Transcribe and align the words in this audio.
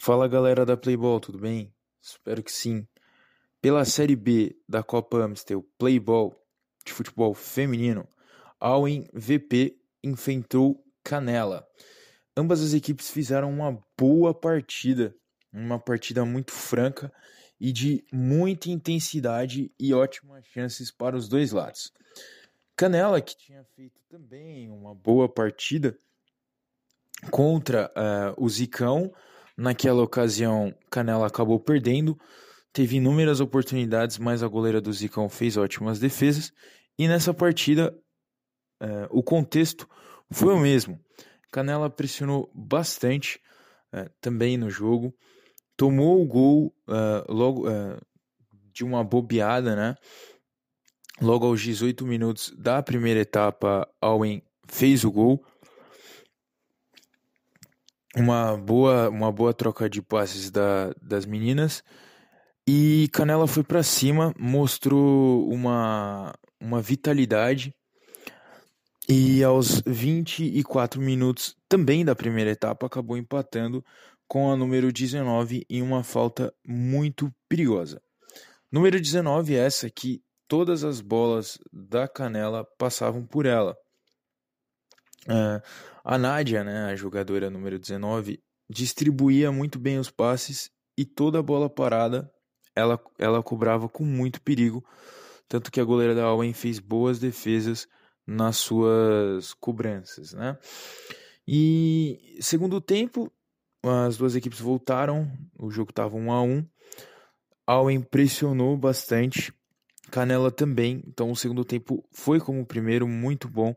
Fala 0.00 0.28
galera 0.28 0.64
da 0.64 0.76
Playball, 0.76 1.18
tudo 1.18 1.38
bem? 1.38 1.74
Espero 2.00 2.40
que 2.40 2.52
sim. 2.52 2.86
Pela 3.60 3.84
Série 3.84 4.14
B 4.14 4.56
da 4.66 4.80
Copa 4.80 5.18
Amstel 5.18 5.66
Playball 5.76 6.40
de 6.86 6.92
futebol 6.92 7.34
feminino, 7.34 8.08
Alwen 8.60 9.08
VP 9.12 9.76
enfrentou 10.02 10.80
Canela. 11.02 11.66
Ambas 12.36 12.62
as 12.62 12.74
equipes 12.74 13.10
fizeram 13.10 13.50
uma 13.50 13.76
boa 13.98 14.32
partida, 14.32 15.12
uma 15.52 15.80
partida 15.80 16.24
muito 16.24 16.52
franca 16.52 17.12
e 17.60 17.72
de 17.72 18.06
muita 18.12 18.70
intensidade 18.70 19.72
e 19.78 19.92
ótimas 19.92 20.46
chances 20.46 20.92
para 20.92 21.16
os 21.16 21.28
dois 21.28 21.50
lados. 21.50 21.92
Canela, 22.76 23.20
que 23.20 23.36
tinha 23.36 23.64
feito 23.74 24.00
também 24.08 24.70
uma 24.70 24.94
boa 24.94 25.28
partida 25.28 25.98
contra 27.32 27.92
uh, 27.96 28.42
o 28.42 28.48
Zicão, 28.48 29.12
Naquela 29.58 30.04
ocasião, 30.04 30.72
Canela 30.88 31.26
acabou 31.26 31.58
perdendo, 31.58 32.16
teve 32.72 32.98
inúmeras 32.98 33.40
oportunidades, 33.40 34.16
mas 34.16 34.40
a 34.40 34.46
goleira 34.46 34.80
do 34.80 34.92
Zicão 34.92 35.28
fez 35.28 35.56
ótimas 35.56 35.98
defesas. 35.98 36.52
E 36.96 37.08
nessa 37.08 37.34
partida, 37.34 37.92
é, 38.80 39.08
o 39.10 39.20
contexto 39.20 39.88
foi 40.30 40.54
o 40.54 40.60
mesmo. 40.60 41.00
Canela 41.50 41.90
pressionou 41.90 42.48
bastante 42.54 43.40
é, 43.92 44.08
também 44.20 44.56
no 44.56 44.70
jogo, 44.70 45.12
tomou 45.76 46.22
o 46.22 46.26
gol 46.26 46.72
é, 46.88 47.24
logo 47.28 47.66
de 48.72 48.84
uma 48.84 49.02
bobeada, 49.02 49.74
né? 49.74 49.96
Logo 51.20 51.46
aos 51.46 51.60
18 51.60 52.06
minutos 52.06 52.54
da 52.56 52.80
primeira 52.80 53.18
etapa, 53.18 53.88
Alwen 54.00 54.40
fez 54.68 55.02
o 55.02 55.10
gol 55.10 55.44
uma 58.20 58.56
boa, 58.56 59.08
uma 59.08 59.32
boa 59.32 59.54
troca 59.54 59.88
de 59.88 60.02
passes 60.02 60.50
da, 60.50 60.92
das 61.00 61.24
meninas. 61.24 61.82
E 62.66 63.08
Canela 63.12 63.46
foi 63.46 63.62
para 63.62 63.82
cima, 63.82 64.34
mostrou 64.38 65.48
uma, 65.48 66.34
uma 66.60 66.82
vitalidade. 66.82 67.74
E 69.08 69.42
aos 69.42 69.80
24 69.86 71.00
minutos 71.00 71.54
também 71.66 72.04
da 72.04 72.14
primeira 72.14 72.50
etapa 72.50 72.86
acabou 72.86 73.16
empatando 73.16 73.82
com 74.28 74.50
a 74.50 74.56
número 74.56 74.92
19 74.92 75.64
em 75.70 75.80
uma 75.80 76.04
falta 76.04 76.52
muito 76.66 77.32
perigosa. 77.48 78.02
Número 78.70 79.00
19 79.00 79.54
é 79.54 79.64
essa 79.64 79.88
que 79.88 80.20
todas 80.46 80.84
as 80.84 81.00
bolas 81.00 81.58
da 81.72 82.06
Canela 82.06 82.66
passavam 82.78 83.24
por 83.24 83.46
ela. 83.46 83.74
Uh, 85.28 85.62
a 86.04 86.16
Nádia, 86.16 86.64
né, 86.64 86.86
a 86.86 86.96
jogadora 86.96 87.50
número 87.50 87.78
19, 87.78 88.40
distribuía 88.68 89.52
muito 89.52 89.78
bem 89.78 89.98
os 89.98 90.10
passes 90.10 90.70
e 90.96 91.04
toda 91.04 91.38
a 91.38 91.42
bola 91.42 91.68
parada 91.68 92.30
ela, 92.74 93.00
ela 93.18 93.42
cobrava 93.42 93.88
com 93.88 94.04
muito 94.04 94.40
perigo. 94.40 94.84
Tanto 95.48 95.70
que 95.70 95.80
a 95.80 95.84
goleira 95.84 96.14
da 96.14 96.24
Alwen 96.24 96.52
fez 96.52 96.78
boas 96.78 97.18
defesas 97.18 97.86
nas 98.26 98.56
suas 98.58 99.54
cobranças. 99.54 100.32
Né? 100.32 100.56
E 101.46 102.36
segundo 102.40 102.80
tempo, 102.80 103.32
as 103.82 104.16
duas 104.16 104.36
equipes 104.36 104.60
voltaram, 104.60 105.30
o 105.58 105.70
jogo 105.70 105.90
estava 105.90 106.16
1 106.16 106.32
a 106.32 106.42
1 106.42 106.66
Alwen 107.66 108.00
pressionou 108.00 108.76
bastante, 108.78 109.52
Canela 110.10 110.50
também, 110.50 111.02
então 111.06 111.30
o 111.30 111.36
segundo 111.36 111.66
tempo 111.66 112.02
foi 112.10 112.40
como 112.40 112.62
o 112.62 112.66
primeiro, 112.66 113.06
muito 113.06 113.46
bom 113.46 113.74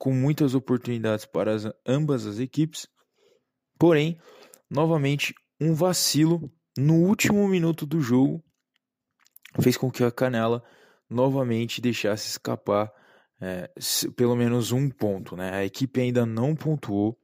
com 0.00 0.14
muitas 0.14 0.54
oportunidades 0.54 1.26
para 1.26 1.52
as, 1.52 1.64
ambas 1.86 2.24
as 2.24 2.38
equipes. 2.38 2.88
Porém, 3.78 4.18
novamente, 4.70 5.34
um 5.60 5.74
vacilo 5.74 6.50
no 6.78 6.94
último 6.94 7.46
minuto 7.46 7.84
do 7.84 8.00
jogo 8.00 8.42
fez 9.60 9.76
com 9.76 9.90
que 9.90 10.02
a 10.02 10.10
Canela 10.10 10.64
novamente 11.08 11.82
deixasse 11.82 12.30
escapar 12.30 12.90
é, 13.42 13.70
pelo 14.16 14.34
menos 14.34 14.72
um 14.72 14.88
ponto. 14.88 15.36
Né? 15.36 15.50
A 15.52 15.66
equipe 15.66 16.00
ainda 16.00 16.24
não 16.24 16.56
pontuou, 16.56 17.18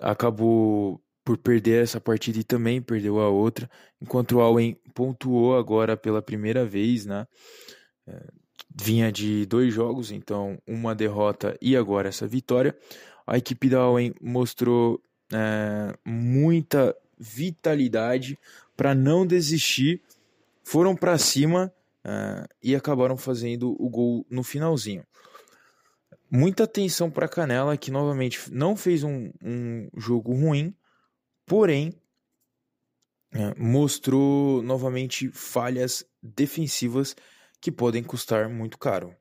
acabou 0.00 1.00
por 1.24 1.38
perder 1.38 1.84
essa 1.84 2.00
partida 2.00 2.40
e 2.40 2.44
também 2.44 2.82
perdeu 2.82 3.20
a 3.20 3.28
outra, 3.28 3.70
enquanto 4.00 4.32
o 4.32 4.40
Allen 4.40 4.76
pontuou 4.92 5.56
agora 5.56 5.96
pela 5.96 6.20
primeira 6.20 6.66
vez, 6.66 7.06
né? 7.06 7.26
É, 8.08 8.39
vinha 8.80 9.12
de 9.12 9.46
dois 9.46 9.72
jogos, 9.72 10.10
então 10.10 10.58
uma 10.66 10.94
derrota 10.94 11.56
e 11.60 11.76
agora 11.76 12.08
essa 12.08 12.26
vitória. 12.26 12.76
A 13.26 13.38
equipe 13.38 13.68
da 13.68 13.86
Owen 13.86 14.14
mostrou 14.20 15.00
é, 15.32 15.94
muita 16.04 16.96
vitalidade 17.18 18.38
para 18.76 18.94
não 18.94 19.26
desistir, 19.26 20.02
foram 20.64 20.96
para 20.96 21.18
cima 21.18 21.72
é, 22.04 22.46
e 22.62 22.74
acabaram 22.74 23.16
fazendo 23.16 23.76
o 23.78 23.88
gol 23.88 24.26
no 24.30 24.42
finalzinho. 24.42 25.04
Muita 26.30 26.64
atenção 26.64 27.10
para 27.10 27.28
Canela, 27.28 27.76
que 27.76 27.90
novamente 27.90 28.40
não 28.52 28.76
fez 28.76 29.02
um, 29.02 29.30
um 29.42 29.88
jogo 29.96 30.32
ruim, 30.32 30.74
porém 31.44 31.92
é, 33.32 33.54
mostrou 33.56 34.62
novamente 34.62 35.28
falhas 35.32 36.04
defensivas 36.22 37.14
que 37.60 37.72
podem 37.72 38.02
custar 38.02 38.48
muito 38.48 38.78
caro. 38.78 39.16